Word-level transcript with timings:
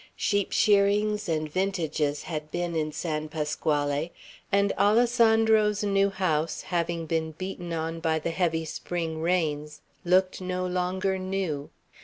Sheep 0.15 0.51
shearings 0.51 1.29
and 1.29 1.47
vintages 1.47 2.23
had 2.23 2.49
been 2.49 2.75
in 2.75 2.91
San 2.91 3.29
Pasquale; 3.29 4.09
and 4.51 4.73
Alessandro's 4.75 5.83
new 5.83 6.09
house, 6.09 6.63
having 6.63 7.05
been 7.05 7.33
beaten 7.33 7.71
on 7.71 7.99
by 7.99 8.17
the 8.17 8.31
heavy 8.31 8.65
spring 8.65 9.21
rains, 9.21 9.81
looked 10.03 10.41
no 10.41 10.65
longer 10.65 11.19
new. 11.19 11.69